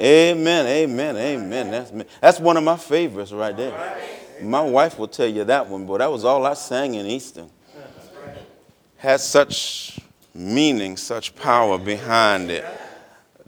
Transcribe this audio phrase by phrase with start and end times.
[0.00, 1.70] Amen, amen, amen.
[1.70, 2.04] That's, me.
[2.20, 3.98] that's one of my favorites right there.
[4.42, 7.50] My wife will tell you that one, but that was all I sang in Easton.
[8.96, 10.00] Had such
[10.34, 12.64] meaning, such power behind it.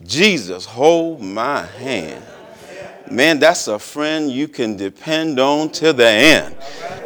[0.02, 2.24] Jesus, hold my hand.
[3.10, 6.54] Man, that's a friend you can depend on to the end.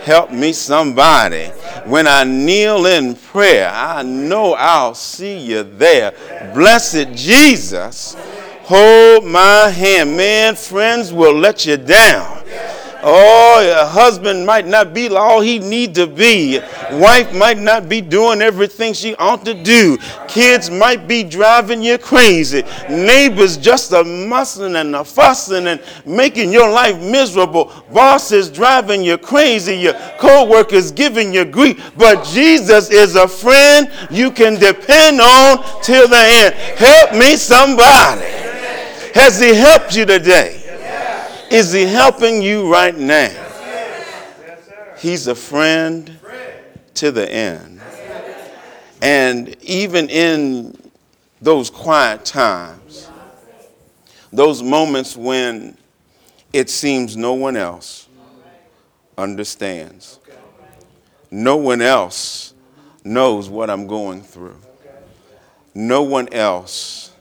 [0.02, 1.46] Help me, somebody.
[1.84, 6.12] When I kneel in prayer, I know I'll see you there.
[6.54, 8.14] Blessed Jesus,
[8.66, 10.16] hold my hand.
[10.16, 12.42] Man, friends will let you down.
[13.08, 16.58] Oh, a husband might not be all he need to be.
[16.90, 19.96] Wife might not be doing everything she ought to do.
[20.26, 22.64] Kids might be driving you crazy.
[22.90, 27.72] Neighbors just a mussing and a fussing and making your life miserable.
[27.92, 29.76] Bosses driving you crazy.
[29.76, 31.92] Your co-workers giving you grief.
[31.96, 36.54] But Jesus is a friend you can depend on till the end.
[36.54, 38.35] Help me, somebody.
[39.16, 40.60] Has he helped you today?
[40.62, 41.50] Yes.
[41.50, 43.30] Is he helping you right now?
[43.30, 46.18] Yes, He's a friend
[46.96, 47.80] to the end.
[49.00, 50.76] And even in
[51.40, 53.08] those quiet times,
[54.30, 55.78] those moments when
[56.52, 58.08] it seems no one else
[59.16, 60.20] understands,
[61.30, 62.52] no one else
[63.02, 64.60] knows what I'm going through,
[65.74, 67.12] no one else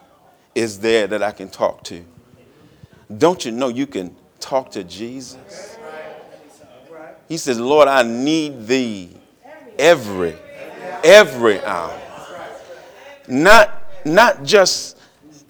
[0.55, 2.03] is there that I can talk to
[3.15, 5.77] don't you know you can talk to Jesus?
[7.27, 9.09] He says, Lord, I need thee
[9.79, 10.35] every,
[11.03, 11.99] every hour.
[13.27, 14.97] Not, not just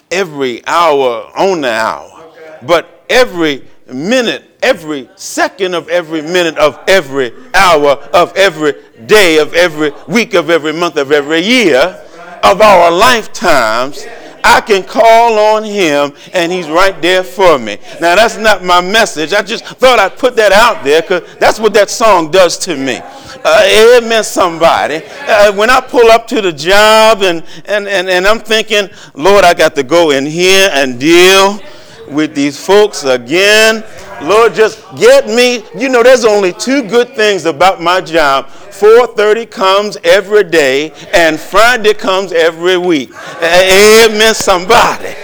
[0.09, 2.31] every hour on the hour,
[2.61, 8.73] but every minute, every second of every minute of every hour of every
[9.05, 12.01] day of every week of every month of every year
[12.43, 14.07] of our lifetimes
[14.45, 17.79] I can call on him and he's right there for me.
[17.99, 19.33] Now, that's not my message.
[19.33, 22.77] I just thought I'd put that out there because that's what that song does to
[22.77, 22.99] me.
[23.43, 25.01] Uh, amen, somebody.
[25.27, 29.43] Uh, when I pull up to the job and, and, and, and I'm thinking, Lord,
[29.45, 31.59] I got to go in here and deal
[32.07, 33.83] with these folks again.
[34.21, 35.63] Lord, just get me.
[35.75, 38.49] You know, there's only two good things about my job.
[38.79, 43.11] 4:30 comes every day, and Friday comes every week.
[43.41, 45.15] Amen, somebody.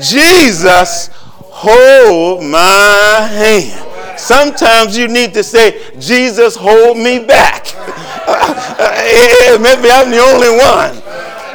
[0.00, 1.08] Jesus,
[1.40, 4.18] hold my hand.
[4.18, 7.66] Sometimes you need to say, Jesus, hold me back.
[8.76, 11.02] Uh, maybe I'm the only one.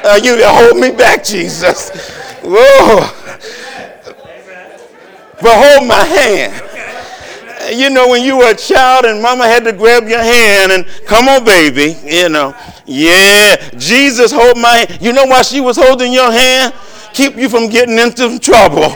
[0.06, 1.90] Uh, you hold me back, Jesus.
[2.44, 3.10] Whoa.
[5.42, 6.69] But hold my hand
[7.72, 10.86] you know, when you were a child and mama had to grab your hand and
[11.06, 12.56] come on, baby, you know.
[12.86, 15.02] Yeah, Jesus hold my hand.
[15.02, 16.74] You know why she was holding your hand?
[17.14, 18.96] Keep you from getting into trouble.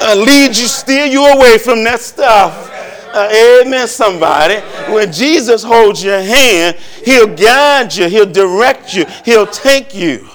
[0.00, 2.70] Uh, lead you, steer you away from that stuff.
[3.14, 4.56] Uh, amen, somebody.
[4.92, 10.28] When Jesus holds your hand, he'll guide you, he'll direct you, he'll take you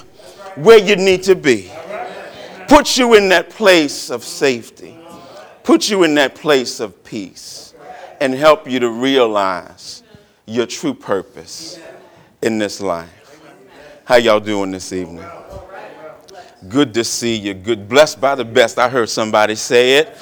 [0.56, 1.72] where you need to be.
[2.68, 4.96] Put you in that place of safety.
[5.64, 7.67] Put you in that place of peace
[8.20, 10.04] and help you to realize
[10.46, 11.80] your true purpose
[12.42, 13.14] in this life.
[14.06, 15.26] How y'all doing this evening?
[16.68, 17.54] Good to see you.
[17.54, 18.80] Good, blessed by the best.
[18.80, 20.18] I heard somebody say it.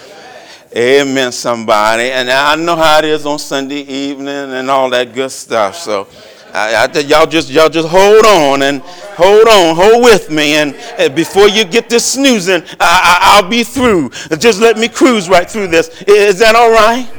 [0.76, 2.12] Amen, somebody.
[2.12, 5.76] And I know how it is on Sunday evening and all that good stuff.
[5.76, 6.08] So
[6.54, 10.76] I, I, y'all just y'all just hold on and hold on, hold with me, and,
[10.98, 14.10] and before you get to snoozing, I, will be through.
[14.38, 16.02] Just let me cruise right through this.
[16.04, 17.10] Is that all right?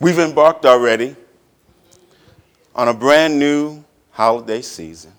[0.00, 1.16] We've embarked already
[2.72, 3.82] on a brand new
[4.12, 5.12] holiday season.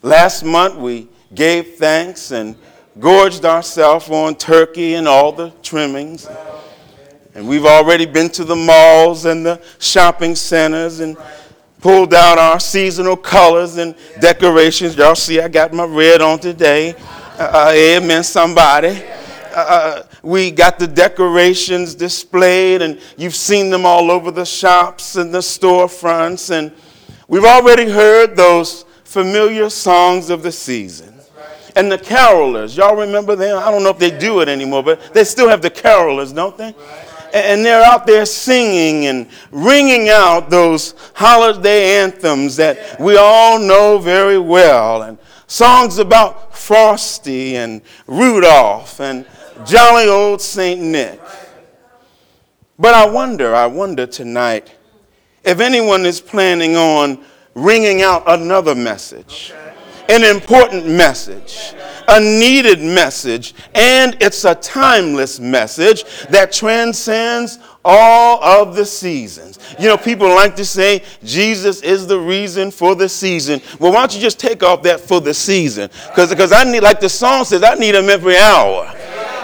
[0.00, 2.54] Last month we gave thanks and
[3.00, 6.28] gorged ourselves on turkey and all the trimmings.
[7.34, 11.16] And we've already been to the malls and the shopping centers and
[11.80, 14.96] pulled out our seasonal colors and decorations.
[14.96, 16.94] Y'all see, I got my red on today.
[17.36, 19.02] Uh, uh amen, somebody.
[19.52, 25.16] Uh, uh we got the decorations displayed, and you've seen them all over the shops
[25.16, 26.50] and the storefronts.
[26.50, 26.72] And
[27.28, 31.14] we've already heard those familiar songs of the season.
[31.76, 33.56] And the carolers, y'all remember them?
[33.56, 36.56] I don't know if they do it anymore, but they still have the carolers, don't
[36.58, 36.74] they?
[37.32, 43.98] And they're out there singing and ringing out those holiday anthems that we all know
[43.98, 45.02] very well.
[45.02, 49.24] And songs about Frosty and Rudolph and
[49.64, 50.80] jolly old St.
[50.80, 51.20] Nick.
[52.78, 54.74] But I wonder, I wonder tonight
[55.44, 57.18] if anyone is planning on
[57.54, 59.52] ringing out another message.
[60.08, 61.74] an important message,
[62.08, 69.58] a needed message, and it's a timeless message that transcends all of the seasons.
[69.78, 73.60] You know, people like to say Jesus is the reason for the season.
[73.78, 75.90] Well, why don't you just take off that for the season?
[76.16, 78.90] Because I need, like the song says, I need him every hour.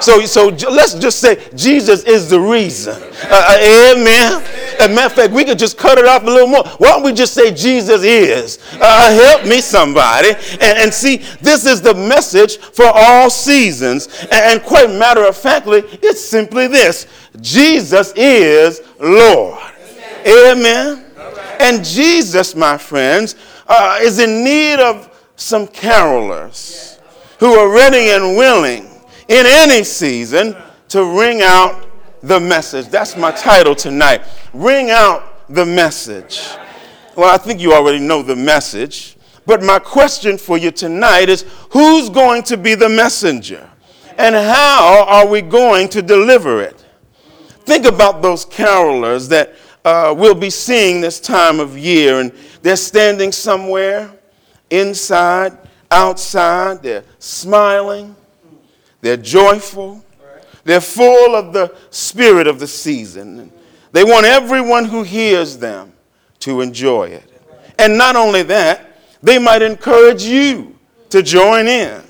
[0.01, 2.95] So, so let's just say Jesus is the reason.
[2.95, 4.43] Uh, uh, amen.
[4.81, 6.65] As a matter of fact, we could just cut it off a little more.
[6.79, 8.59] Why don't we just say Jesus is?
[8.81, 10.31] Uh, help me, somebody.
[10.53, 14.09] And, and, see, this is the message for all seasons.
[14.23, 17.07] And, and quite matter of factly, it's simply this
[17.41, 19.61] Jesus is Lord.
[20.27, 20.57] Amen.
[20.59, 21.05] Amen.
[21.61, 23.37] And Jesus, my friends,
[23.67, 26.99] uh, is in need of some carolers
[27.39, 28.94] who are ready and willing
[29.29, 30.57] in any season
[30.89, 31.87] to ring out
[32.23, 32.89] the message.
[32.89, 34.23] That's my title tonight.
[34.53, 36.43] Ring out the message.
[37.17, 39.17] Well, I think you already know the message,
[39.47, 43.71] but my question for you tonight is who's going to be the messenger?
[44.17, 46.85] And how are we going to deliver it?
[47.65, 49.55] Think about those carolers that
[49.85, 52.33] uh, we'll be seeing this time of year, and
[52.63, 54.11] they're standing somewhere
[54.71, 55.57] inside,
[55.91, 58.17] outside, they're smiling,
[59.05, 60.03] they're joyful.
[60.65, 63.53] They're full of the spirit of the season.
[63.93, 65.93] They want everyone who hears them
[66.41, 67.31] to enjoy it.
[67.79, 70.79] And not only that, they might encourage you
[71.11, 72.03] to join in.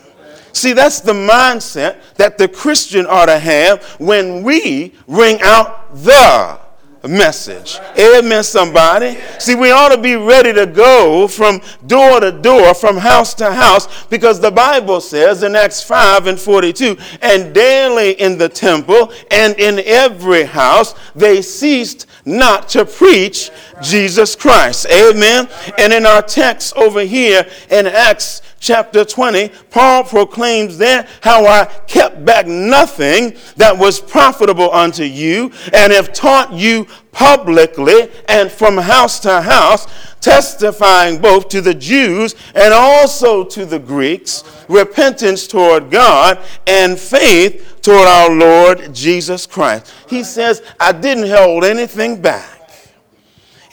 [0.53, 6.61] See, that's the mindset that the Christian ought to have when we ring out the
[7.09, 7.79] message.
[7.99, 9.19] Amen, somebody.
[9.39, 13.53] See, we ought to be ready to go from door to door, from house to
[13.53, 19.13] house, because the Bible says in Acts 5 and 42, and daily in the temple
[19.31, 23.51] and in every house they ceased not to preach
[23.85, 24.87] Jesus Christ.
[24.91, 25.49] Amen.
[25.79, 31.67] And in our text over here in Acts chapter 20, Paul proclaims there how I
[31.87, 38.79] kept back nothing that was profitable unto you and have taught you publicly and from
[38.79, 39.87] house to house,
[40.21, 47.79] testifying both to the Jews and also to the Greeks, repentance toward God and faith
[47.83, 49.93] toward our Lord Jesus Christ.
[50.09, 52.54] He says, I didn't hold anything back.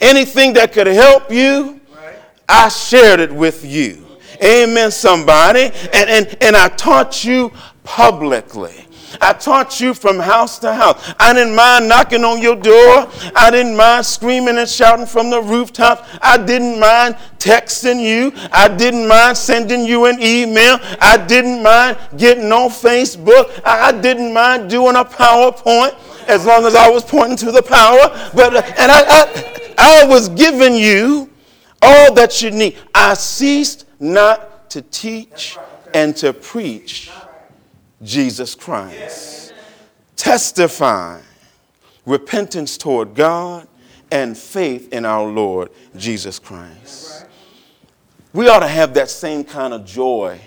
[0.02, 1.80] Anything that could help you,
[2.48, 4.04] I shared it with you.
[4.42, 5.70] Amen, somebody.
[5.94, 7.52] And, and, and I taught you
[7.84, 8.74] publicly.
[9.20, 11.14] I taught you from house to house.
[11.20, 13.08] I didn't mind knocking on your door.
[13.36, 16.18] I didn't mind screaming and shouting from the rooftops.
[16.20, 18.32] I didn't mind texting you.
[18.50, 20.78] I didn't mind sending you an email.
[21.00, 23.60] I didn't mind getting on Facebook.
[23.64, 25.94] I didn't mind doing a PowerPoint
[26.28, 28.30] as long as I was pointing to the power.
[28.34, 31.30] But and I, I, I was giving you
[31.80, 32.76] all that you need.
[32.94, 35.58] I ceased not to teach
[35.94, 37.10] and to preach
[38.02, 39.54] Jesus Christ.
[40.16, 41.24] Testifying
[42.06, 43.68] repentance toward God
[44.10, 47.26] and faith in our Lord Jesus Christ.
[48.32, 50.40] We ought to have that same kind of joy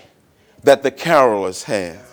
[0.64, 2.05] that the carolers have.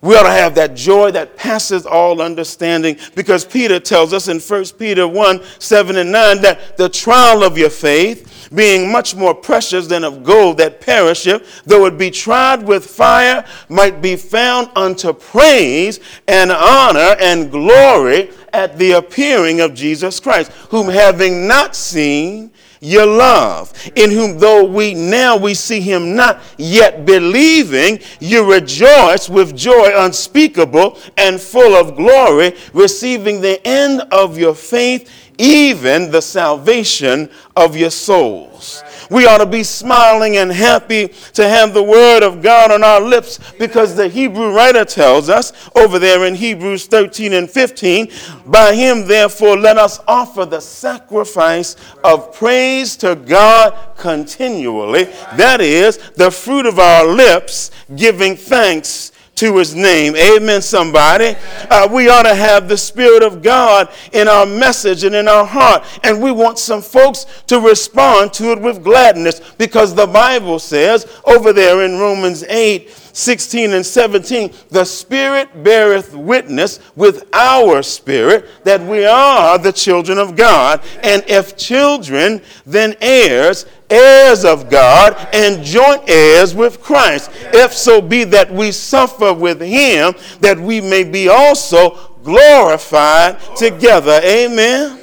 [0.00, 4.38] We ought to have that joy that passes all understanding because Peter tells us in
[4.38, 9.34] 1 Peter 1 7 and 9 that the trial of your faith, being much more
[9.34, 14.70] precious than of gold that perisheth, though it be tried with fire, might be found
[14.76, 21.74] unto praise and honor and glory at the appearing of Jesus Christ, whom having not
[21.74, 28.50] seen, your love, in whom though we now we see him not yet believing, you
[28.50, 36.10] rejoice with joy unspeakable and full of glory, receiving the end of your faith, even
[36.10, 38.82] the salvation of your souls.
[39.10, 43.00] We ought to be smiling and happy to have the word of God on our
[43.00, 48.10] lips because the Hebrew writer tells us over there in Hebrews 13 and 15,
[48.46, 55.04] by him therefore let us offer the sacrifice of praise to God continually.
[55.36, 60.16] That is the fruit of our lips giving thanks to his name.
[60.16, 61.36] Amen, somebody.
[61.70, 65.44] Uh, we ought to have the Spirit of God in our message and in our
[65.44, 65.84] heart.
[66.02, 71.06] And we want some folks to respond to it with gladness because the Bible says
[71.24, 78.46] over there in Romans 8, 16 and 17, the Spirit beareth witness with our spirit
[78.64, 80.82] that we are the children of God.
[81.02, 87.30] And if children, then heirs, heirs of God, and joint heirs with Christ.
[87.52, 94.20] If so be that we suffer with him, that we may be also glorified together.
[94.22, 94.98] Amen.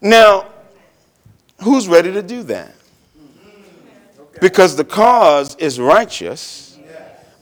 [0.00, 0.46] Now,
[1.62, 2.74] who's ready to do that?
[4.40, 6.78] Because the cause is righteous,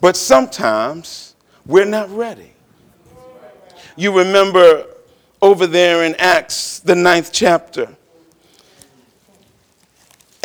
[0.00, 2.52] but sometimes we're not ready.
[3.96, 4.86] You remember
[5.40, 7.96] over there in Acts, the ninth chapter,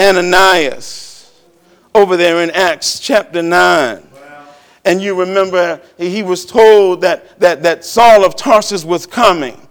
[0.04, 1.32] Ananias,
[1.96, 4.08] over there in Acts chapter 9.
[4.86, 9.63] And you remember he was told that, that, that Saul of Tarsus was coming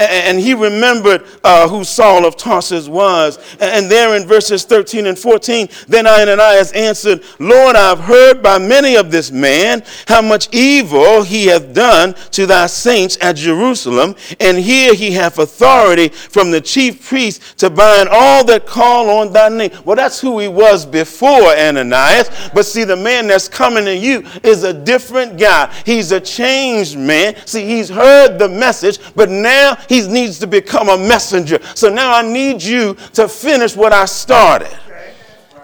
[0.00, 3.38] and he remembered uh, who Saul of Tarsus was.
[3.60, 8.96] And there in verses 13 and 14, then Ananias answered, Lord, I've heard by many
[8.96, 14.58] of this man how much evil he hath done to thy saints at Jerusalem, and
[14.58, 19.48] here he hath authority from the chief priest to bind all that call on thy
[19.48, 19.70] name.
[19.84, 22.30] Well, that's who he was before Ananias.
[22.54, 25.72] But see, the man that's coming to you is a different guy.
[25.84, 27.34] He's a changed man.
[27.46, 31.58] See, he's heard the message, but now he needs to become a messenger.
[31.74, 34.78] So now I need you to finish what I started.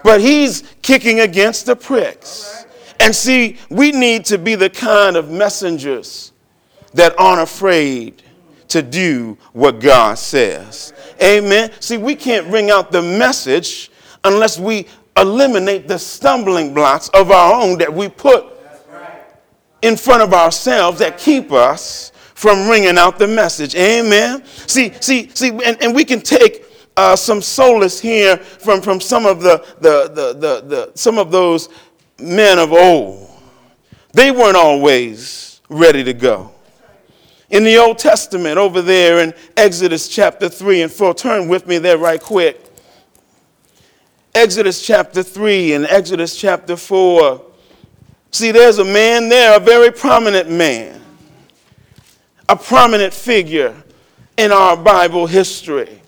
[0.03, 2.65] But he's kicking against the pricks.
[2.99, 6.33] And see, we need to be the kind of messengers
[6.93, 8.21] that aren't afraid
[8.67, 10.91] to do what God says.
[11.23, 11.71] Amen.
[11.79, 13.91] See, we can't bring out the message
[14.25, 18.45] unless we eliminate the stumbling blocks of our own that we put
[19.81, 23.73] in front of ourselves that keep us from ringing out the message.
[23.73, 24.45] Amen.
[24.45, 26.65] See, see, see, and, and we can take
[26.95, 31.31] uh, some solace here from, from some of the, the, the, the, the some of
[31.31, 31.67] those
[32.19, 33.27] men of old.
[34.13, 36.51] They weren't always ready to go.
[37.49, 41.79] In the Old Testament, over there in Exodus chapter 3 and 4, turn with me
[41.79, 42.63] there right quick.
[44.35, 47.41] Exodus chapter 3 and Exodus chapter 4.
[48.29, 50.97] See, there's a man there, a very prominent man
[52.49, 53.75] a prominent figure
[54.37, 56.01] in our Bible history.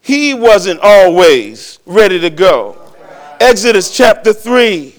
[0.00, 2.76] He wasn't always ready to go.
[3.40, 4.94] Exodus chapter 3,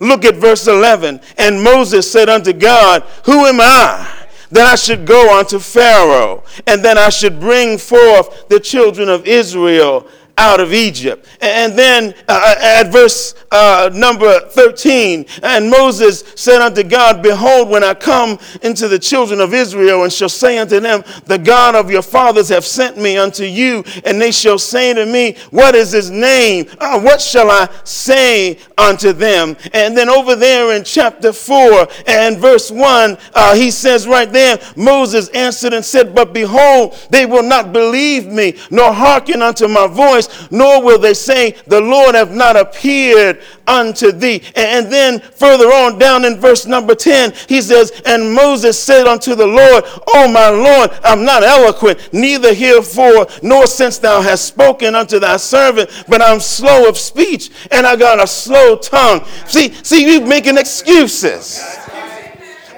[0.00, 1.20] look at verse 11.
[1.38, 4.10] And Moses said unto God, Who am I?
[4.50, 9.26] that I should go unto Pharaoh, and then I should bring forth the children of
[9.26, 10.06] Israel
[10.38, 11.26] out of Egypt.
[11.40, 17.84] And then uh, at verse uh, number 13, and Moses said unto God, Behold, when
[17.84, 21.90] I come into the children of Israel, and shall say unto them, The God of
[21.90, 25.92] your fathers have sent me unto you, and they shall say to me, What is
[25.92, 26.66] his name?
[26.78, 29.56] Uh, what shall I say unto them?
[29.72, 34.58] And then over there in chapter 4 and verse 1, uh, he says right there,
[34.76, 39.86] Moses answered and said, But behold, they will not believe me, nor hearken unto my
[39.86, 44.42] voice nor will they say, The Lord hath not appeared unto thee.
[44.56, 49.34] And then further on down in verse number 10, he says, And Moses said unto
[49.34, 54.94] the Lord, O my Lord, I'm not eloquent, neither herefore nor since thou hast spoken
[54.94, 59.24] unto thy servant, but I'm slow of speech, and I got a slow tongue.
[59.46, 61.62] See, see, you making excuses.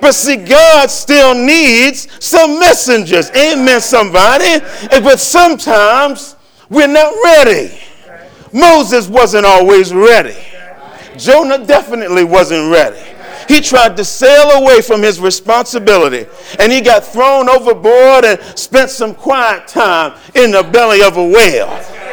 [0.00, 3.30] But see, God still needs some messengers.
[3.30, 4.60] Amen, somebody.
[4.90, 6.35] But sometimes
[6.68, 7.78] we're not ready.
[8.52, 10.36] Moses wasn't always ready.
[11.16, 13.00] Jonah definitely wasn't ready.
[13.48, 16.26] He tried to sail away from his responsibility
[16.58, 21.24] and he got thrown overboard and spent some quiet time in the belly of a
[21.24, 21.68] whale.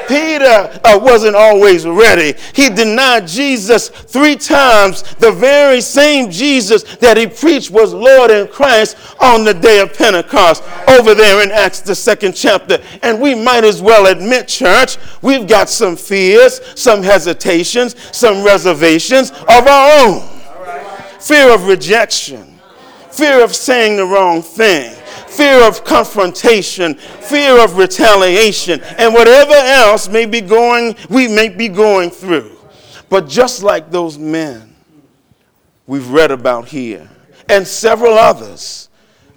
[0.07, 2.37] Peter uh, wasn't always ready.
[2.53, 5.03] He denied Jesus three times.
[5.15, 9.93] The very same Jesus that he preached was Lord in Christ on the day of
[9.93, 12.79] Pentecost over there in Acts, the second chapter.
[13.01, 19.31] And we might as well admit, church, we've got some fears, some hesitations, some reservations
[19.31, 20.29] of our own.
[21.19, 22.59] Fear of rejection,
[23.11, 24.93] fear of saying the wrong thing
[25.33, 31.67] fear of confrontation, fear of retaliation, and whatever else may be going, we may be
[31.67, 32.57] going through.
[33.09, 34.75] But just like those men
[35.85, 37.09] we've read about here,
[37.49, 38.89] and several others,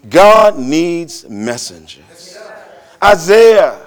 [0.08, 2.38] God needs messengers.
[3.02, 3.84] Isaiah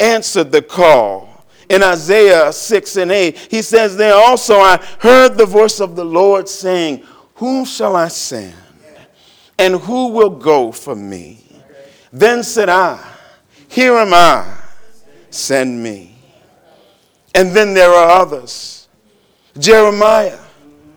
[0.00, 1.28] answered the call.
[1.68, 6.04] In Isaiah 6 and 8, he says there also, I heard the voice of the
[6.04, 7.02] Lord saying,
[7.36, 8.54] Whom shall I send?
[9.62, 11.38] And who will go for me?
[12.12, 12.98] Then said I,
[13.68, 14.56] Here am I,
[15.30, 16.16] send me.
[17.32, 18.88] And then there are others.
[19.56, 20.40] Jeremiah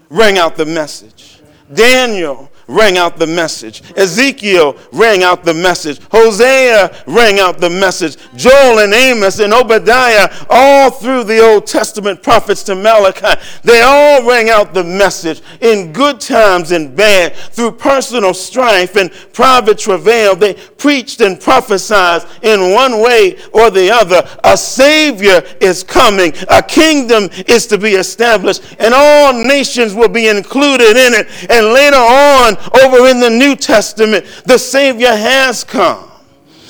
[0.10, 1.42] rang out the message.
[1.72, 3.82] Daniel rang out the message.
[3.96, 6.00] Ezekiel rang out the message.
[6.12, 8.18] Hosea rang out the message.
[8.36, 14.28] Joel and Amos and Obadiah, all through the Old Testament prophets to Malachi, they all
[14.28, 20.36] rang out the message in good times and bad, through personal strife and private travail.
[20.36, 24.28] They preached and prophesied in one way or the other.
[24.44, 30.28] A Savior is coming, a kingdom is to be established, and all nations will be
[30.28, 31.28] included in it.
[31.50, 36.12] And later on, over in the New Testament, the Savior has come.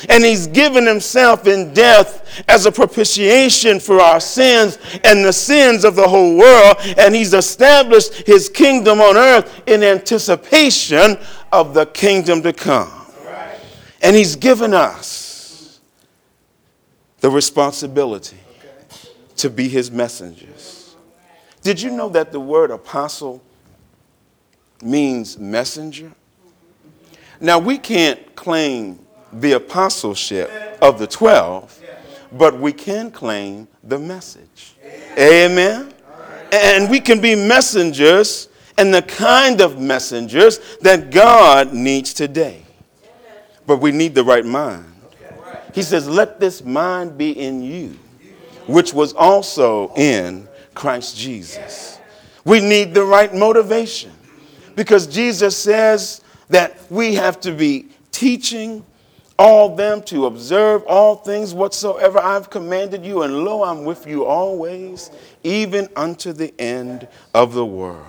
[0.09, 5.83] And he's given himself in death as a propitiation for our sins and the sins
[5.83, 6.77] of the whole world.
[6.97, 11.17] And he's established his kingdom on earth in anticipation
[11.51, 12.91] of the kingdom to come.
[14.01, 15.79] And he's given us
[17.21, 18.37] the responsibility
[19.37, 20.95] to be his messengers.
[21.63, 23.41] Did you know that the word apostle
[24.81, 26.11] means messenger?
[27.39, 28.99] Now, we can't claim
[29.33, 30.49] the apostleship
[30.81, 31.83] of the 12,
[32.31, 34.75] but we can claim the message.
[35.17, 35.93] Amen?
[36.51, 42.63] And we can be messengers and the kind of messengers that God needs today.
[43.67, 44.85] But we need the right mind.
[45.73, 47.97] He says, Let this mind be in you,
[48.67, 51.99] which was also in Christ Jesus.
[52.45, 54.11] We need the right motivation
[54.75, 58.85] because Jesus says that we have to be teaching
[59.37, 64.25] all them to observe all things whatsoever I've commanded you, and lo, I'm with you
[64.25, 65.11] always,
[65.43, 68.05] even unto the end of the world.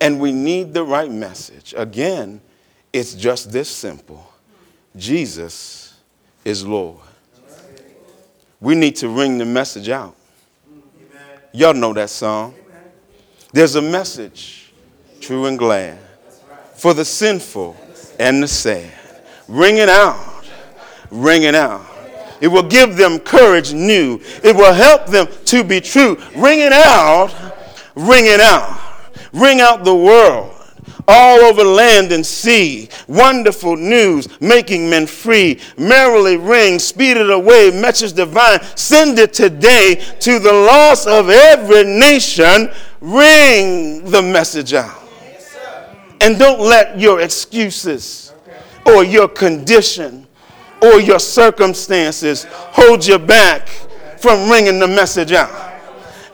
[0.00, 1.74] And we need the right message.
[1.76, 2.40] Again,
[2.92, 4.26] it's just this simple
[4.96, 5.94] Jesus
[6.44, 6.98] is Lord.
[8.60, 10.16] We need to ring the message out.
[11.52, 12.54] Y'all know that song.
[13.52, 14.69] There's a message,
[15.20, 15.98] true and glad,
[16.74, 17.76] for the sinful
[18.18, 18.90] and the sad.
[19.48, 20.44] Ring it out,
[21.10, 21.86] ring it out.
[22.40, 24.18] It will give them courage new.
[24.42, 26.16] It will help them to be true.
[26.36, 27.30] Ring it out,
[27.94, 28.78] ring it out.
[29.32, 30.56] Ring out the world
[31.06, 32.88] all over land and sea.
[33.08, 35.60] Wonderful news, making men free.
[35.76, 38.60] Merrily ring, speed it away, message divine.
[38.76, 42.70] Send it today to the loss of every nation.
[43.00, 44.99] Ring the message out.
[46.20, 48.32] And don't let your excuses
[48.86, 50.26] or your condition
[50.82, 53.68] or your circumstances hold you back
[54.18, 55.50] from ringing the message out.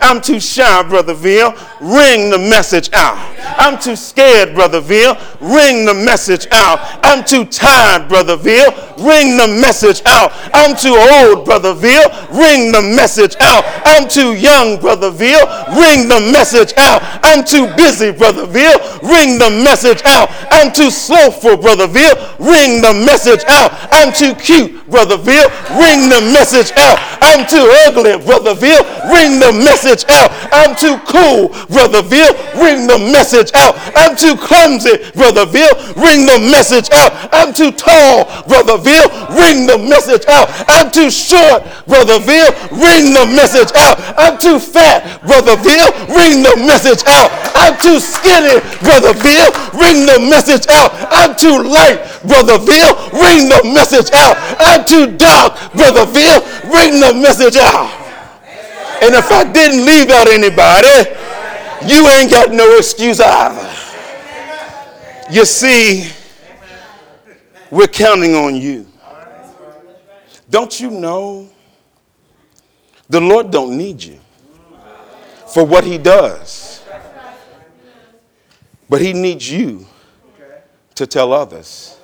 [0.01, 1.53] I'm too shy, Brother Veal.
[1.81, 3.17] Ring the message out.
[3.59, 5.17] I'm too scared, Brother Veal.
[5.41, 6.81] Ring the message out.
[7.05, 8.71] I'm too tired, Brother Veal.
[8.99, 10.33] Ring the message out.
[10.55, 12.09] I'm too old, Brother Veal.
[12.33, 13.65] Ring the message out.
[13.85, 15.45] I'm too young, Brother Veal.
[15.77, 17.03] Ring the message out.
[17.23, 18.79] I'm too busy, Brother Veal.
[19.03, 20.31] Ring the message out.
[20.51, 22.17] I'm too slowful, Brother Veal.
[22.39, 23.73] Ring the message out.
[23.93, 25.49] I'm too cute, Brother Veal.
[25.77, 26.99] Ring the message out.
[27.21, 28.83] I'm too ugly, Brother Veal.
[29.12, 30.31] Ring the message out.
[30.53, 32.33] I'm too cool, Brother Veal.
[32.57, 33.74] Ring the message out.
[33.94, 35.72] I'm too clumsy, Brother Veal.
[35.96, 37.12] Ring the message out.
[37.33, 39.09] I'm too tall, Brother Veal.
[39.35, 40.48] Ring the message out.
[40.68, 42.50] I'm too short, Brother Veal.
[42.70, 43.98] Ring the message out.
[44.16, 45.90] I'm too fat, Brother Veal.
[46.11, 47.31] Ring the message out.
[47.57, 49.50] I'm too skinny, Brother Veal.
[49.74, 50.94] Ring the message out.
[51.11, 52.94] I'm too light, Brother Veal.
[53.12, 54.37] Ring the message out.
[54.61, 56.40] I'm too dark, Brother Veal.
[56.70, 57.90] Ring the message out.
[59.02, 61.05] And if I didn't leave out anybody,
[61.85, 63.73] you ain't got no excuse either.
[65.31, 66.11] You see,
[67.71, 68.87] we're counting on you.
[70.49, 71.51] Don't you know
[73.09, 74.19] the Lord don't need you
[75.49, 76.85] for what he does.
[78.89, 79.87] But he needs you
[80.95, 81.99] to tell others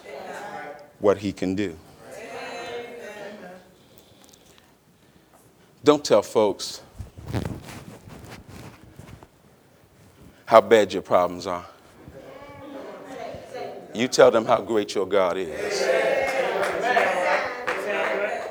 [0.99, 1.77] what he can do.
[5.85, 6.81] Don't tell folks
[10.53, 11.65] how bad your problems are.
[13.95, 15.81] You tell them how great your God is.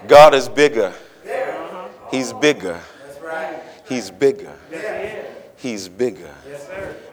[0.08, 0.96] God is bigger.
[2.10, 2.80] He's bigger.
[3.88, 4.58] He's bigger.
[5.58, 6.34] He's bigger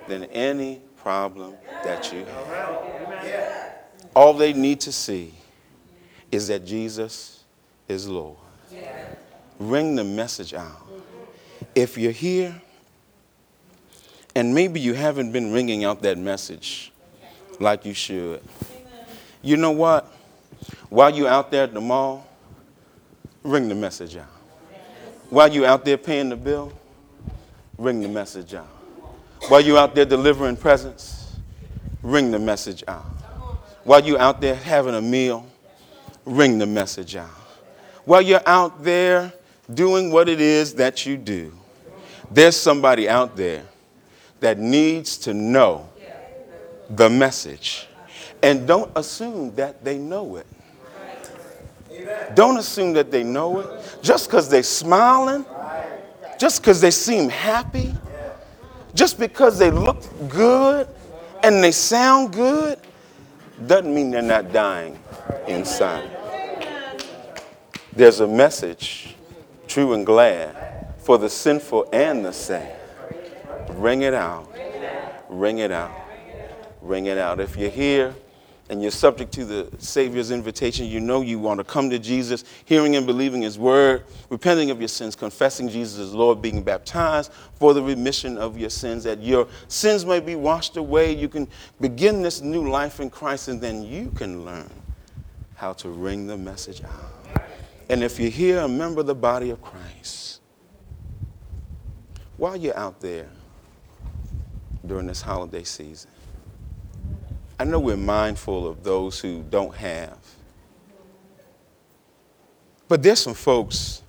[0.08, 1.52] than any problem
[1.84, 3.74] that you have.
[4.16, 5.34] All they need to see
[6.32, 7.44] is that Jesus
[7.88, 8.38] is Lord.
[9.58, 10.88] Ring the message out.
[11.74, 12.58] If you're here
[14.38, 16.92] and maybe you haven't been ringing out that message
[17.58, 18.40] like you should,
[19.42, 20.06] you know what?
[20.90, 22.24] While you're out there at the mall,
[23.42, 24.30] ring the message out.
[25.30, 26.72] While you're out there paying the bill,
[27.78, 28.68] ring the message out.
[29.48, 31.34] While you're out there delivering presents,
[32.00, 33.06] ring the message out.
[33.82, 35.46] While you're out there having a meal,
[36.24, 37.26] ring the message out.
[38.04, 39.32] While you're out there
[39.74, 41.52] doing what it is that you do,
[42.30, 43.64] there's somebody out there
[44.40, 45.88] that needs to know
[46.90, 47.88] the message.
[48.42, 50.46] And don't assume that they know it.
[52.34, 53.98] Don't assume that they know it.
[54.02, 55.44] Just because they're smiling,
[56.38, 57.92] just because they seem happy,
[58.94, 60.88] just because they look good
[61.42, 62.78] and they sound good,
[63.66, 64.98] doesn't mean they're not dying
[65.48, 66.08] inside.
[67.92, 69.16] There's a message,
[69.66, 72.77] true and glad, for the sinful and the sad.
[73.78, 74.52] Ring it out.
[75.28, 75.92] Ring it out.
[76.82, 77.38] Ring it out.
[77.38, 78.14] If you're here,
[78.70, 82.44] and you're subject to the Savior's invitation, you know you want to come to Jesus,
[82.66, 87.32] hearing and believing His word, repenting of your sins, confessing Jesus as Lord, being baptized
[87.54, 91.14] for the remission of your sins, that your sins may be washed away.
[91.14, 91.48] You can
[91.80, 94.70] begin this new life in Christ, and then you can learn
[95.54, 97.46] how to ring the message out.
[97.88, 100.40] And if you're here, a member of the body of Christ,
[102.36, 103.28] while you're out there
[104.86, 106.10] during this holiday season,
[107.58, 110.18] I know we're mindful of those who don't have.
[112.86, 114.02] But there's some folks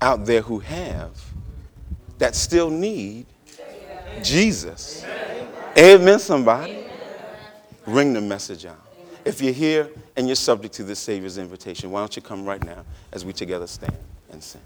[0.00, 1.10] out there who have
[2.18, 3.26] that still need
[4.22, 5.04] Jesus.
[5.76, 6.84] Amen, somebody.
[7.86, 8.80] Ring the message out.
[9.24, 12.62] If you're here and you're subject to the Savior's invitation, why don't you come right
[12.62, 13.96] now as we together stand
[14.30, 14.60] and sing?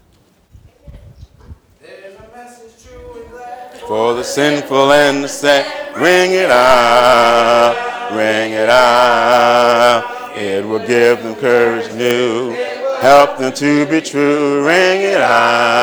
[3.89, 5.65] For the sinful and the sad,
[5.97, 7.73] ring it out,
[8.11, 10.37] ring it out.
[10.37, 12.51] It will give them courage new,
[13.01, 15.79] help them to be true, ring it out.